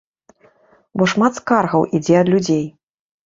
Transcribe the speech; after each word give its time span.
Бо 1.01 1.07
шмат 1.11 1.37
скаргаў 1.39 1.85
ідзе 1.99 2.15
ад 2.21 2.27
людзей. 2.35 2.65